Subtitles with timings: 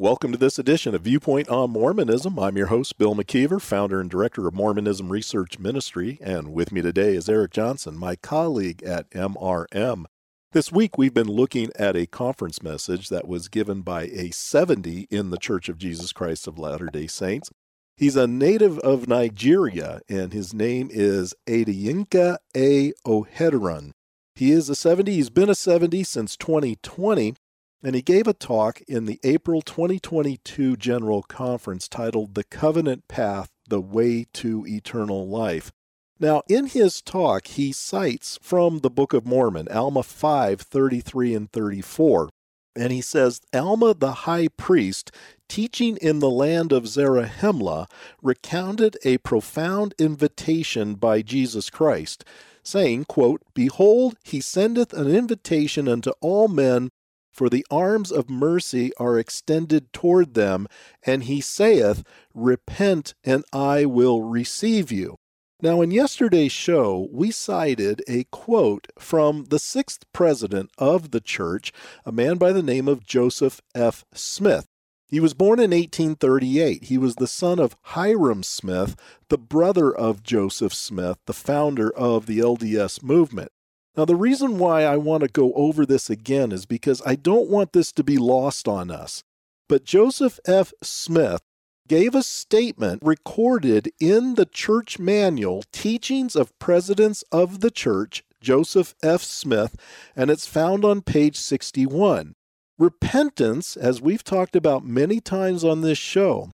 [0.00, 2.38] Welcome to this edition of Viewpoint on Mormonism.
[2.38, 6.80] I'm your host, Bill McKeever, founder and director of Mormonism Research Ministry, and with me
[6.80, 10.06] today is Eric Johnson, my colleague at MRM.
[10.52, 15.06] This week, we've been looking at a conference message that was given by a 70
[15.10, 17.50] in the Church of Jesus Christ of Latter day Saints.
[17.98, 22.94] He's a native of Nigeria, and his name is Adeyinka A.
[23.06, 23.90] Ojediran.
[24.34, 25.12] He is a 70.
[25.12, 27.34] He's been a 70 since 2020,
[27.82, 33.50] and he gave a talk in the April 2022 General Conference titled The Covenant Path
[33.68, 35.72] The Way to Eternal Life.
[36.18, 41.50] Now, in his talk, he cites from the Book of Mormon, Alma 5 33 and
[41.50, 42.28] 34.
[42.76, 45.10] And he says, Alma the high priest,
[45.48, 47.86] teaching in the land of Zarahemla,
[48.22, 52.24] recounted a profound invitation by Jesus Christ,
[52.62, 56.90] saying, quote, Behold, he sendeth an invitation unto all men
[57.32, 60.66] for the arms of mercy are extended toward them,
[61.04, 62.02] and he saith,
[62.34, 65.16] Repent, and I will receive you.
[65.62, 71.72] Now, in yesterday's show, we cited a quote from the sixth president of the church,
[72.06, 74.04] a man by the name of Joseph F.
[74.14, 74.66] Smith.
[75.06, 76.84] He was born in 1838.
[76.84, 78.96] He was the son of Hyrum Smith,
[79.28, 83.50] the brother of Joseph Smith, the founder of the LDS movement.
[83.96, 87.50] Now, the reason why I want to go over this again is because I don't
[87.50, 89.24] want this to be lost on us.
[89.68, 90.72] But Joseph F.
[90.82, 91.40] Smith
[91.88, 98.94] gave a statement recorded in the church manual, Teachings of Presidents of the Church, Joseph
[99.02, 99.22] F.
[99.22, 99.76] Smith,
[100.14, 102.34] and it's found on page 61.
[102.78, 106.50] Repentance, as we've talked about many times on this show,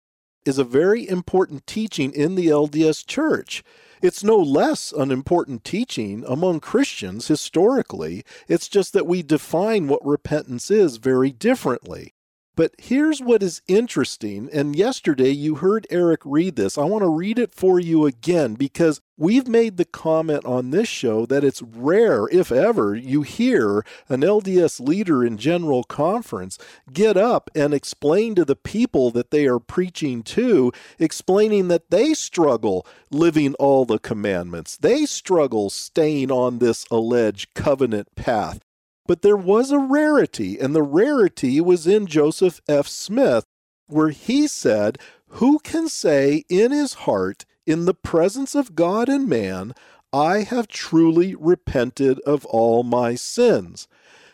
[0.46, 3.62] is a very important teaching in the LDS Church.
[4.02, 8.24] It's no less an important teaching among Christians historically.
[8.46, 12.15] It's just that we define what repentance is very differently.
[12.56, 16.78] But here's what is interesting, and yesterday you heard Eric read this.
[16.78, 20.88] I want to read it for you again because we've made the comment on this
[20.88, 26.56] show that it's rare, if ever, you hear an LDS leader in General Conference
[26.90, 32.14] get up and explain to the people that they are preaching to, explaining that they
[32.14, 34.78] struggle living all the commandments.
[34.78, 38.60] They struggle staying on this alleged covenant path.
[39.06, 42.88] But there was a rarity, and the rarity was in Joseph F.
[42.88, 43.44] Smith,
[43.86, 49.28] where he said, Who can say in his heart, in the presence of God and
[49.28, 49.74] man,
[50.12, 53.86] I have truly repented of all my sins?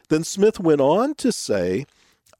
[0.08, 1.86] Then Smith went on to say,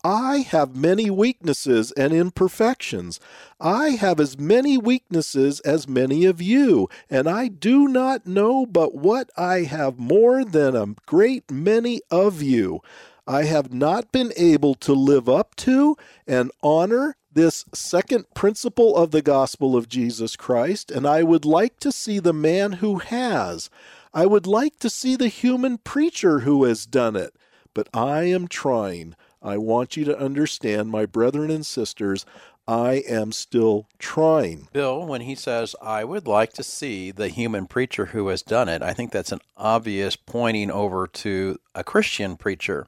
[0.05, 3.21] I have many weaknesses and imperfections.
[3.61, 8.97] I have as many weaknesses as many of you, and I do not know but
[8.97, 12.81] what I have more than a great many of you.
[13.29, 15.97] I have not been able to live up to
[16.27, 21.79] and honor this second principle of the gospel of Jesus Christ, and I would like
[21.79, 23.71] to see the man who has.
[24.13, 27.35] I would like to see the human preacher who has done it.
[27.75, 29.15] But I am trying.
[29.43, 32.25] I want you to understand, my brethren and sisters,
[32.67, 34.69] I am still trying.
[34.73, 38.69] Bill, when he says, I would like to see the human preacher who has done
[38.69, 42.87] it, I think that's an obvious pointing over to a Christian preacher.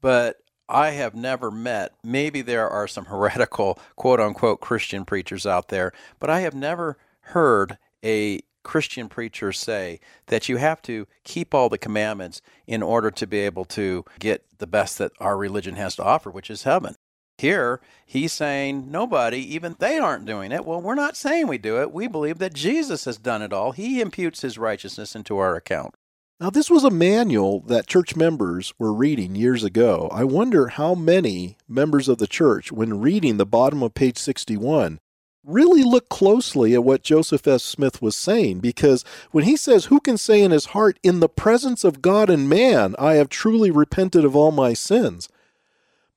[0.00, 0.36] But
[0.68, 5.92] I have never met, maybe there are some heretical, quote unquote, Christian preachers out there,
[6.20, 11.70] but I have never heard a Christian preachers say that you have to keep all
[11.70, 15.96] the commandments in order to be able to get the best that our religion has
[15.96, 16.94] to offer, which is heaven.
[17.38, 20.64] Here, he's saying nobody, even they aren't doing it.
[20.64, 21.92] Well, we're not saying we do it.
[21.92, 23.72] We believe that Jesus has done it all.
[23.72, 25.94] He imputes his righteousness into our account.
[26.40, 30.08] Now, this was a manual that church members were reading years ago.
[30.12, 35.00] I wonder how many members of the church, when reading the bottom of page 61,
[35.44, 37.60] really look closely at what Joseph F.
[37.60, 41.28] Smith was saying because when he says, Who can say in his heart, in the
[41.28, 45.28] presence of God and man, I have truly repented of all my sins?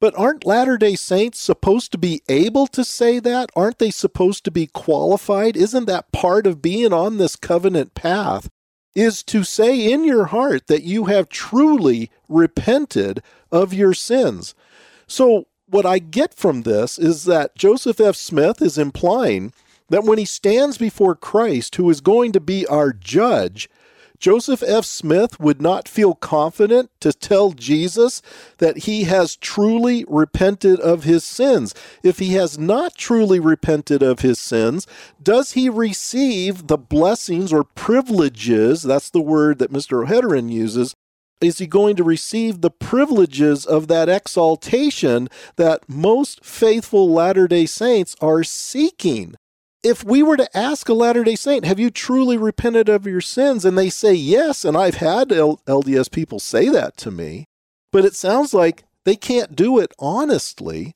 [0.01, 3.51] But aren't Latter day Saints supposed to be able to say that?
[3.55, 5.55] Aren't they supposed to be qualified?
[5.55, 8.49] Isn't that part of being on this covenant path?
[8.95, 13.21] Is to say in your heart that you have truly repented
[13.51, 14.55] of your sins.
[15.07, 18.15] So, what I get from this is that Joseph F.
[18.15, 19.53] Smith is implying
[19.89, 23.69] that when he stands before Christ, who is going to be our judge,
[24.19, 24.85] Joseph F.
[24.85, 28.21] Smith would not feel confident to tell Jesus
[28.59, 31.73] that he has truly repented of his sins.
[32.03, 34.85] If he has not truly repented of his sins,
[35.21, 38.83] does he receive the blessings or privileges?
[38.83, 40.05] That's the word that Mr.
[40.05, 40.93] Ojediran uses
[41.41, 47.65] is he going to receive the privileges of that exaltation that most faithful Latter day
[47.65, 49.35] Saints are seeking?
[49.83, 53.21] If we were to ask a Latter day Saint, have you truly repented of your
[53.21, 53.65] sins?
[53.65, 57.45] And they say yes, and I've had L- LDS people say that to me,
[57.91, 60.93] but it sounds like they can't do it honestly.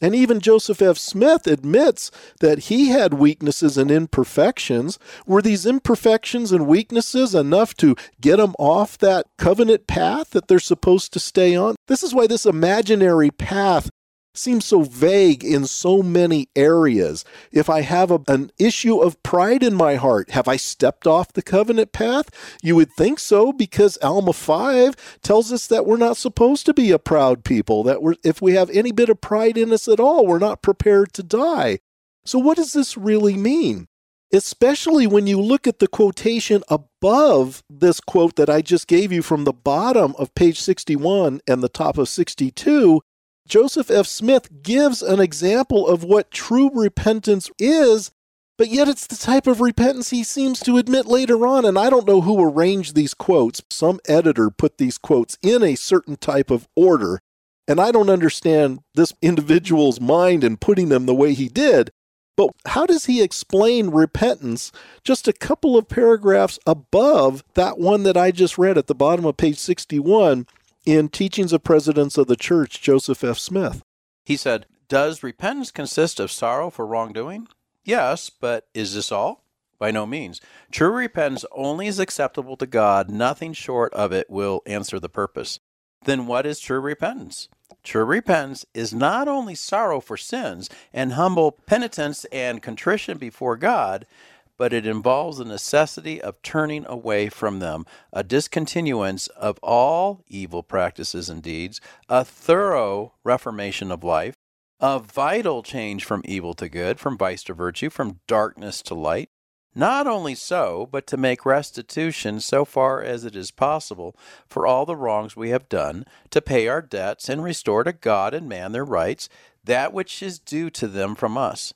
[0.00, 0.98] And even Joseph F.
[0.98, 2.10] Smith admits
[2.40, 4.98] that he had weaknesses and imperfections.
[5.26, 10.58] Were these imperfections and weaknesses enough to get them off that covenant path that they're
[10.58, 11.76] supposed to stay on?
[11.86, 13.88] This is why this imaginary path
[14.36, 17.24] seems so vague in so many areas.
[17.52, 21.32] If I have a, an issue of pride in my heart, have I stepped off
[21.32, 22.30] the covenant path?
[22.62, 26.90] You would think so because Alma 5 tells us that we're not supposed to be
[26.90, 30.00] a proud people, that we're, if we have any bit of pride in us at
[30.00, 31.78] all, we're not prepared to die.
[32.24, 33.86] So, what does this really mean?
[34.32, 39.22] Especially when you look at the quotation above this quote that I just gave you
[39.22, 43.00] from the bottom of page 61 and the top of 62,
[43.46, 44.06] Joseph F.
[44.06, 48.10] Smith gives an example of what true repentance is,
[48.56, 51.64] but yet it's the type of repentance he seems to admit later on.
[51.64, 53.62] And I don't know who arranged these quotes.
[53.68, 57.20] Some editor put these quotes in a certain type of order.
[57.66, 61.90] And I don't understand this individual's mind in putting them the way he did.
[62.36, 64.72] But how does he explain repentance
[65.04, 69.24] just a couple of paragraphs above that one that I just read at the bottom
[69.24, 70.46] of page 61
[70.84, 73.38] in Teachings of Presidents of the Church, Joseph F.
[73.38, 73.82] Smith.
[74.24, 77.48] He said, Does repentance consist of sorrow for wrongdoing?
[77.84, 79.44] Yes, but is this all?
[79.78, 80.40] By no means.
[80.70, 83.10] True repentance only is acceptable to God.
[83.10, 85.58] Nothing short of it will answer the purpose.
[86.04, 87.48] Then what is true repentance?
[87.82, 94.06] True repentance is not only sorrow for sins and humble penitence and contrition before God,
[94.56, 100.62] but it involves the necessity of turning away from them, a discontinuance of all evil
[100.62, 104.34] practices and deeds, a thorough reformation of life,
[104.80, 109.28] a vital change from evil to good, from vice to virtue, from darkness to light.
[109.74, 114.16] Not only so, but to make restitution so far as it is possible
[114.46, 118.34] for all the wrongs we have done, to pay our debts and restore to God
[118.34, 119.28] and man their rights,
[119.64, 121.74] that which is due to them from us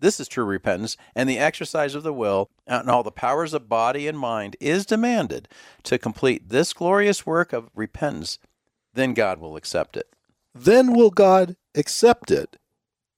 [0.00, 3.68] this is true repentance, and the exercise of the will and all the powers of
[3.68, 5.48] body and mind is demanded
[5.84, 8.38] to complete this glorious work of repentance.
[8.94, 10.14] Then God will accept it.
[10.54, 12.56] Then will God accept it.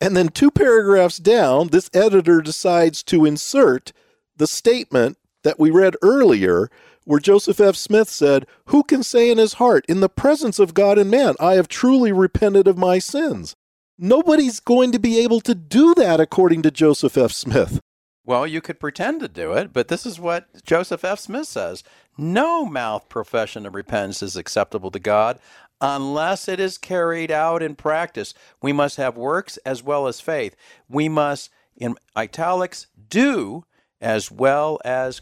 [0.01, 3.93] And then two paragraphs down, this editor decides to insert
[4.37, 6.71] the statement that we read earlier,
[7.05, 7.77] where Joseph F.
[7.77, 11.35] Smith said, Who can say in his heart, in the presence of God and man,
[11.39, 13.57] I have truly repented of my sins?
[14.03, 17.33] Nobody's going to be able to do that, according to Joseph F.
[17.33, 17.81] Smith.
[18.25, 21.19] Well, you could pretend to do it, but this is what Joseph F.
[21.19, 21.85] Smith says
[22.17, 25.39] No mouth profession of repentance is acceptable to God
[25.83, 28.33] unless it is carried out in practice.
[28.63, 30.57] We must have works as well as faith.
[30.89, 33.67] We must, in italics, do
[34.01, 35.21] as well as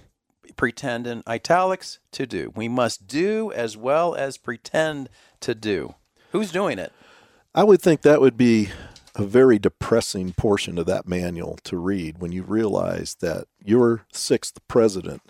[0.54, 2.52] pretend in italics to do.
[2.54, 5.08] We must do as well as pretend
[5.40, 5.96] to do.
[6.30, 6.92] Who's doing it?
[7.54, 8.68] I would think that would be
[9.14, 14.58] a very depressing portion of that manual to read when you realize that your sixth
[14.68, 15.22] president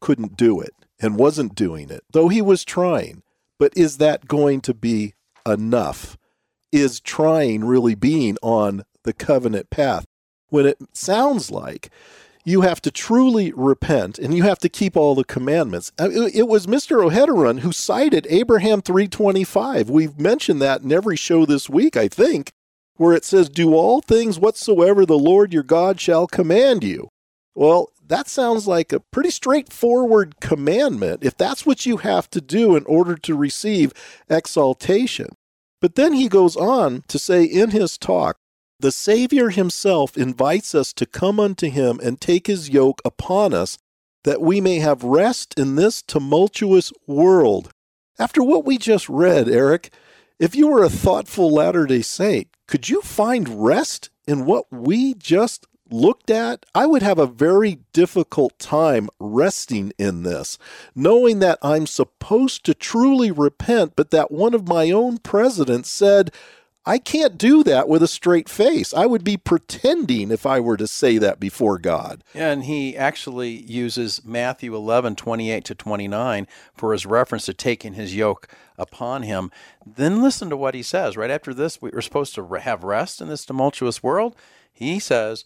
[0.00, 3.22] couldn't do it and wasn't doing it, though he was trying.
[3.58, 5.14] But is that going to be
[5.46, 6.18] enough?
[6.70, 10.06] Is trying really being on the covenant path?
[10.48, 11.90] When it sounds like
[12.44, 15.90] you have to truly repent and you have to keep all the commandments.
[15.98, 17.02] Uh, it was Mr.
[17.02, 19.88] Ojediran who cited Abraham 325.
[19.88, 22.52] We've mentioned that in every show this week, I think,
[22.96, 27.08] where it says, Do all things whatsoever the Lord your God shall command you.
[27.54, 32.76] Well, that sounds like a pretty straightforward commandment if that's what you have to do
[32.76, 33.92] in order to receive
[34.28, 35.28] exaltation.
[35.80, 38.36] But then he goes on to say in his talk,
[38.80, 43.78] the Savior himself invites us to come unto him and take his yoke upon us,
[44.24, 47.70] that we may have rest in this tumultuous world.
[48.18, 49.92] After what we just read, Eric,
[50.38, 55.14] if you were a thoughtful Latter day Saint, could you find rest in what we
[55.14, 56.64] just looked at?
[56.74, 60.58] I would have a very difficult time resting in this,
[60.94, 66.32] knowing that I'm supposed to truly repent, but that one of my own presidents said,
[66.86, 68.92] I can't do that with a straight face.
[68.92, 72.22] I would be pretending if I were to say that before God.
[72.34, 78.14] And he actually uses Matthew 11, 28 to 29 for his reference to taking his
[78.14, 79.50] yoke upon him.
[79.86, 81.16] Then listen to what he says.
[81.16, 84.36] Right after this, we are supposed to have rest in this tumultuous world.
[84.70, 85.44] He says,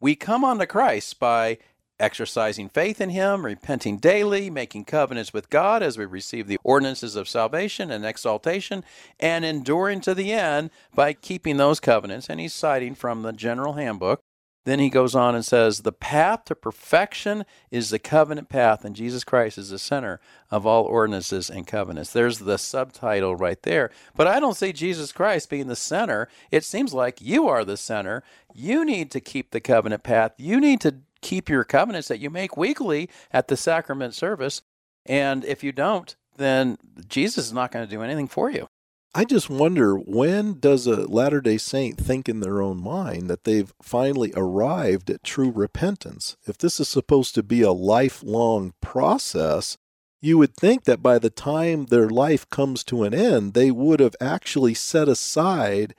[0.00, 1.58] We come unto Christ by
[2.00, 7.16] exercising faith in Him, repenting daily, making covenants with God as we receive the ordinances
[7.16, 8.84] of salvation and exaltation,
[9.18, 12.28] and enduring to the end by keeping those covenants.
[12.28, 14.20] And he's citing from the General Handbook.
[14.68, 18.94] Then he goes on and says, The path to perfection is the covenant path, and
[18.94, 22.12] Jesus Christ is the center of all ordinances and covenants.
[22.12, 23.90] There's the subtitle right there.
[24.14, 26.28] But I don't see Jesus Christ being the center.
[26.50, 28.22] It seems like you are the center.
[28.52, 30.32] You need to keep the covenant path.
[30.36, 34.62] You need to keep your covenants that you make weekly at the sacrament service.
[35.06, 38.68] And if you don't, then Jesus is not going to do anything for you.
[39.14, 43.44] I just wonder when does a Latter day Saint think in their own mind that
[43.44, 46.36] they've finally arrived at true repentance?
[46.46, 49.78] If this is supposed to be a lifelong process,
[50.20, 54.00] you would think that by the time their life comes to an end, they would
[54.00, 55.94] have actually set aside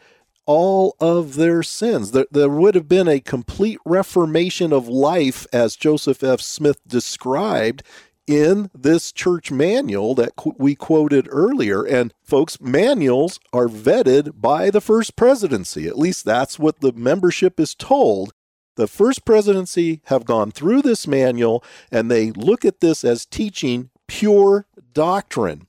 [0.50, 2.10] all of their sins.
[2.10, 6.42] There, there would have been a complete reformation of life, as Joseph F.
[6.42, 7.84] Smith described
[8.26, 11.84] in this church manual that we quoted earlier.
[11.84, 15.86] And folks, manuals are vetted by the first presidency.
[15.86, 18.34] At least that's what the membership is told.
[18.76, 23.92] The first presidency have gone through this manual and they look at this as teaching
[24.08, 25.68] pure doctrine.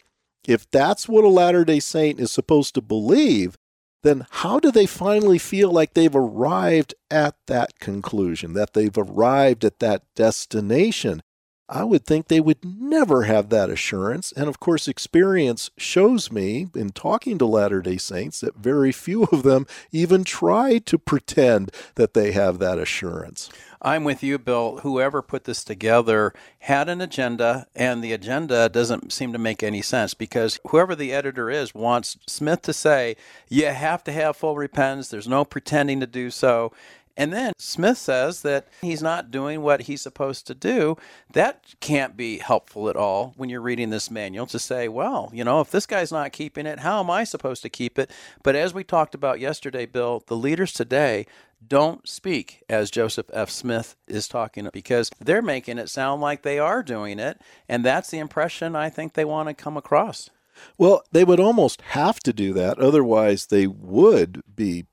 [0.49, 3.59] If that's what a Latter day Saint is supposed to believe,
[4.03, 9.65] then how do they finally feel like they've arrived at that conclusion, that they've arrived
[9.65, 11.23] at that destination?
[11.73, 14.33] I would think they would never have that assurance.
[14.33, 19.25] And of course, experience shows me in talking to Latter day Saints that very few
[19.25, 23.49] of them even try to pretend that they have that assurance.
[23.83, 24.79] I'm with you, Bill.
[24.83, 29.81] Whoever put this together had an agenda, and the agenda doesn't seem to make any
[29.81, 33.17] sense because whoever the editor is wants Smith to say,
[33.49, 35.09] you have to have full repentance.
[35.09, 36.73] There's no pretending to do so.
[37.21, 40.97] And then Smith says that he's not doing what he's supposed to do.
[41.31, 45.45] That can't be helpful at all when you're reading this manual to say, well, you
[45.45, 48.11] know, if this guy's not keeping it, how am I supposed to keep it?
[48.43, 51.27] But as we talked about yesterday, Bill, the leaders today
[51.69, 53.51] don't speak as Joseph F.
[53.51, 57.39] Smith is talking because they're making it sound like they are doing it.
[57.69, 60.31] And that's the impression I think they want to come across.
[60.79, 62.79] Well, they would almost have to do that.
[62.79, 64.87] Otherwise, they would be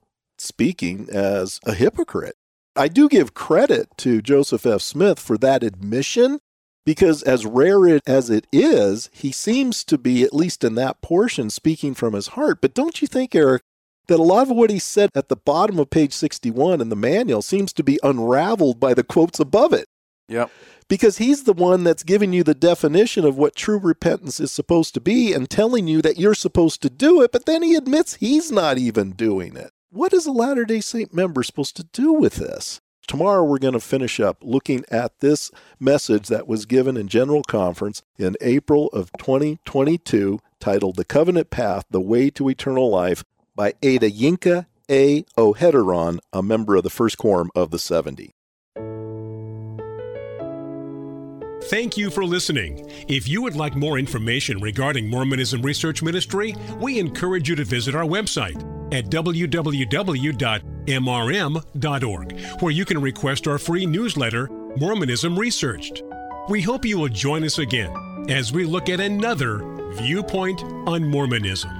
[0.47, 2.35] speaking as a hypocrite.
[2.75, 4.81] I do give credit to Joseph F.
[4.81, 6.39] Smith for that admission
[6.85, 11.49] because, as rare as it is, he seems to be, at least in that portion,
[11.49, 12.59] speaking from his heart.
[12.61, 13.63] But don't you think, Eric,
[14.07, 16.95] that a lot of what he said at the bottom of page 61 in the
[16.95, 19.87] manual seems to be unraveled by the quotes above it?
[20.29, 20.51] Yep.
[20.87, 24.93] Because he's the one that's giving you the definition of what true repentance is supposed
[24.93, 28.15] to be and telling you that you're supposed to do it, but then he admits
[28.15, 29.71] he's not even doing it.
[29.97, 32.81] What is a Latter day Saint member supposed to do with this?
[33.07, 35.49] Tomorrow, we're going to finish up looking at this
[35.79, 41.85] message that was given in General Conference in April of 2022, titled The Covenant Path
[41.89, 43.23] The Way to Eternal Life
[43.55, 45.23] by Ada Yinka A.
[45.35, 48.35] Ohederon, a member of the First Quorum of the 70.
[51.71, 52.87] Thank you for listening.
[53.07, 57.95] If you would like more information regarding Mormonism Research Ministry, we encourage you to visit
[57.95, 60.61] our website at www.mrm.org,
[62.61, 66.03] where you can request our free newsletter, Mormonism Researched.
[66.49, 69.63] We hope you will join us again as we look at another
[69.93, 71.76] viewpoint on Mormonism.